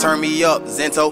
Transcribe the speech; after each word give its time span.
Turn 0.00 0.20
me 0.20 0.44
up, 0.44 0.62
Zento. 0.64 1.10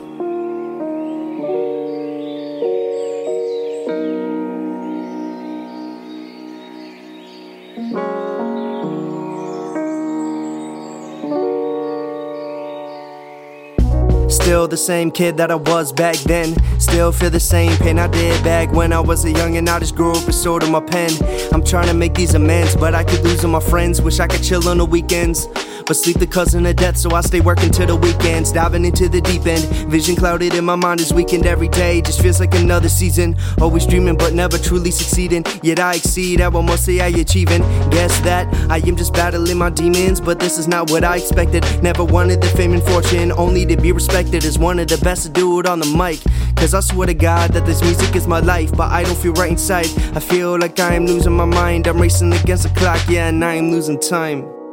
Still 14.31 14.69
the 14.69 14.77
same 14.77 15.11
kid 15.11 15.39
that 15.39 15.51
I 15.51 15.55
was 15.55 15.91
back 15.91 16.17
then. 16.17 16.55
Still 16.79 17.11
feel 17.13 17.31
the 17.31 17.41
same 17.41 17.75
pain 17.79 17.99
I 17.99 18.09
did 18.09 18.45
back 18.45 18.71
when 18.73 18.93
I 18.93 19.01
was 19.01 19.25
a 19.25 19.33
young 19.33 19.57
and 19.57 19.69
I 19.69 19.79
just 19.79 19.97
grew 19.97 20.13
up 20.13 20.27
restored 20.27 20.63
to 20.63 20.69
my 20.69 20.81
pen. 20.81 21.11
I'm 21.53 21.65
trying 21.65 21.87
to 21.87 21.95
make 21.95 22.15
these 22.15 22.35
amends, 22.35 22.77
but 22.77 22.95
I 22.95 23.05
could 23.05 23.25
lose 23.25 23.45
all 23.45 23.51
my 23.51 23.61
friends. 23.61 24.03
Wish 24.03 24.21
I 24.21 24.27
could 24.27 24.43
chill 24.43 24.69
on 24.69 24.77
the 24.77 24.85
weekends. 24.85 25.49
But 25.87 25.97
sleep 25.97 26.19
the 26.19 26.27
cousin 26.27 26.65
of 26.65 26.77
death, 26.77 26.97
so 26.97 27.11
I 27.11 27.21
stay 27.21 27.41
working 27.41 27.71
till 27.71 27.87
the 27.87 27.97
weekends. 27.97 28.53
Diving 28.53 28.87
into 28.87 29.09
the 29.09 29.21
deep 29.21 29.47
end. 29.47 29.65
Vision 29.91 30.17
clouded 30.17 30.55
in 30.55 30.65
my 30.65 30.77
mind 30.77 31.01
is 31.01 31.13
weakened 31.13 31.47
every 31.47 31.69
day. 31.69 32.01
Just 32.01 32.23
feels 32.23 32.41
like 32.41 32.55
another 32.55 32.89
season. 32.89 33.37
Always 33.61 33.87
dreaming, 33.87 34.17
but 34.17 34.33
never 34.33 34.57
truly 34.57 34.91
succeeding. 34.91 35.45
Yet 35.63 35.79
I 35.79 35.97
exceed 35.97 36.41
at 36.41 36.53
what 36.53 36.63
most 36.63 36.87
say 36.87 37.01
I 37.01 37.09
achieving. 37.09 37.61
Guess 37.91 38.21
that 38.21 38.53
I 38.71 38.79
am 38.79 38.97
just 38.97 39.13
battling 39.13 39.59
my 39.59 39.69
demons, 39.69 40.21
but 40.21 40.41
this 40.41 40.59
is 40.59 40.67
not 40.67 40.91
what 40.91 41.05
I 41.05 41.17
expected. 41.19 41.65
Never 41.83 42.03
wanted 42.03 42.41
the 42.41 42.49
fame 42.49 42.73
and 42.73 42.83
fortune, 42.83 43.31
only 43.33 43.67
to 43.67 43.77
be 43.77 43.93
respected 43.93 44.45
as 44.45 44.59
one 44.59 44.79
of 44.79 44.89
the 44.89 44.99
best 44.99 45.25
to 45.25 45.29
do 45.29 45.61
it 45.61 45.67
on 45.67 45.81
the 45.81 45.87
mic. 45.87 46.21
Cause 46.57 46.73
I 46.73 46.81
swear 46.81 47.09
to 47.09 47.15
God 47.15 47.53
that 47.53 47.67
this 47.67 47.83
music 47.83 48.17
is 48.17 48.27
my 48.27 48.41
life, 48.41 48.75
but 48.75 48.91
I 48.91 49.03
don't 49.03 49.19
feel 49.19 49.35
right 49.35 49.51
inside. 49.51 49.89
I 50.17 50.21
feel 50.21 50.59
like 50.59 50.81
I 50.81 50.95
am 50.95 51.07
losing 51.07 51.33
my 51.33 51.45
mind. 51.45 51.87
I'm 51.87 52.01
racing 52.01 52.33
against 52.33 52.63
the 52.63 52.71
clock, 52.71 53.01
yeah, 53.07 53.29
and 53.29 53.45
I 53.45 53.55
am 53.55 53.71
losing 53.71 54.01
time. 54.01 54.64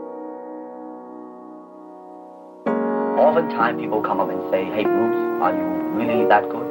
Oftentimes 3.31 3.79
people 3.79 4.01
come 4.01 4.19
up 4.19 4.29
and 4.29 4.41
say, 4.51 4.65
hey 4.65 4.83
Bruce, 4.83 5.41
are 5.41 5.55
you 5.55 5.63
really 5.95 6.27
that 6.27 6.49
good? 6.49 6.67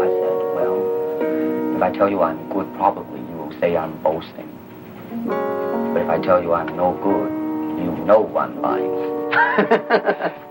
I 0.00 0.06
said, 0.08 0.38
well, 0.56 1.76
if 1.76 1.82
I 1.82 1.92
tell 1.92 2.08
you 2.08 2.22
I'm 2.22 2.48
good, 2.48 2.72
probably 2.76 3.20
you 3.20 3.36
will 3.36 3.52
say 3.60 3.76
I'm 3.76 4.02
boasting. 4.02 4.48
But 5.26 6.00
if 6.00 6.08
I 6.08 6.18
tell 6.18 6.42
you 6.42 6.54
I'm 6.54 6.74
no 6.74 6.94
good, 7.02 7.84
you 7.84 8.02
know 8.06 8.34
I'm 8.34 8.62
lying. 8.62 10.46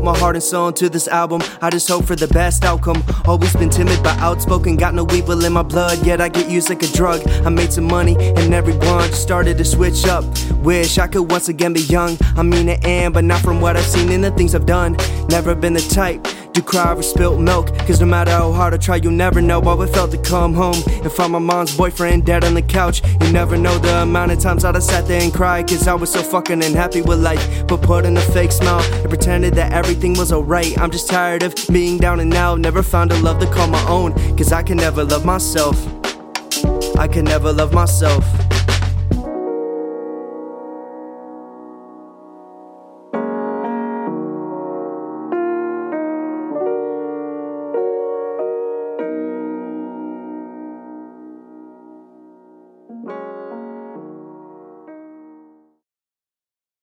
Put 0.00 0.14
my 0.14 0.18
heart 0.18 0.34
and 0.34 0.42
soul 0.42 0.68
into 0.68 0.88
this 0.88 1.08
album. 1.08 1.42
I 1.60 1.68
just 1.68 1.86
hope 1.86 2.06
for 2.06 2.16
the 2.16 2.26
best 2.28 2.64
outcome. 2.64 3.04
Always 3.26 3.54
been 3.54 3.68
timid 3.68 4.02
but 4.02 4.16
outspoken. 4.16 4.78
Got 4.78 4.94
no 4.94 5.06
evil 5.12 5.44
in 5.44 5.52
my 5.52 5.62
blood, 5.62 6.06
yet 6.06 6.22
I 6.22 6.30
get 6.30 6.48
used 6.48 6.70
like 6.70 6.82
a 6.82 6.86
drug. 6.86 7.20
I 7.44 7.50
made 7.50 7.70
some 7.70 7.84
money 7.84 8.16
and 8.18 8.54
everyone 8.54 9.10
just 9.10 9.20
started 9.20 9.58
to 9.58 9.64
switch 9.66 10.06
up. 10.06 10.24
Wish 10.62 10.96
I 10.96 11.06
could 11.06 11.30
once 11.30 11.50
again 11.50 11.74
be 11.74 11.82
young. 11.82 12.16
I 12.34 12.42
mean, 12.42 12.70
I 12.70 12.78
am, 12.82 13.12
but 13.12 13.24
not 13.24 13.42
from 13.42 13.60
what 13.60 13.76
I've 13.76 13.84
seen 13.84 14.10
and 14.10 14.24
the 14.24 14.30
things 14.30 14.54
I've 14.54 14.64
done. 14.64 14.96
Never 15.28 15.54
been 15.54 15.74
the 15.74 15.82
type 15.82 16.26
to 16.54 16.62
cry 16.62 16.92
over 16.92 17.02
spilt 17.02 17.40
milk. 17.40 17.76
Cause 17.86 18.00
no 18.00 18.06
matter 18.06 18.30
how 18.30 18.52
hard 18.52 18.74
I 18.74 18.76
try, 18.76 18.96
you'll 18.96 19.12
never 19.12 19.40
know 19.40 19.60
how 19.60 19.80
it 19.82 19.88
felt 19.88 20.10
to 20.12 20.18
come 20.18 20.54
home 20.54 20.82
and 20.86 21.12
find 21.12 21.32
my 21.32 21.38
mom's 21.38 21.76
boyfriend 21.76 22.26
dead 22.26 22.44
on 22.44 22.54
the 22.54 22.62
couch. 22.62 23.02
You 23.22 23.32
never 23.32 23.56
know 23.56 23.78
the 23.78 24.02
amount 24.02 24.32
of 24.32 24.40
times 24.40 24.64
I'd 24.64 24.74
have 24.74 24.84
sat 24.84 25.06
there 25.06 25.22
and 25.22 25.32
cried. 25.32 25.68
Cause 25.68 25.86
I 25.86 25.94
was 25.94 26.12
so 26.12 26.22
fucking 26.22 26.62
unhappy 26.62 27.02
with 27.02 27.20
life. 27.20 27.66
But 27.66 27.82
put 27.82 28.04
in 28.04 28.16
a 28.16 28.20
fake 28.20 28.52
smile 28.52 28.82
and 29.00 29.08
pretended 29.08 29.54
that 29.54 29.72
everything 29.72 30.14
was 30.14 30.32
alright. 30.32 30.78
I'm 30.78 30.90
just 30.90 31.08
tired 31.08 31.42
of 31.42 31.54
being 31.72 31.98
down 31.98 32.20
and 32.20 32.34
out. 32.34 32.58
Never 32.58 32.82
found 32.82 33.12
a 33.12 33.18
love 33.20 33.40
to 33.40 33.46
call 33.50 33.68
my 33.68 33.86
own. 33.88 34.12
Cause 34.36 34.52
I 34.52 34.62
can 34.62 34.76
never 34.76 35.04
love 35.04 35.24
myself. 35.24 35.76
I 36.96 37.08
can 37.08 37.24
never 37.24 37.52
love 37.52 37.72
myself. 37.72 38.49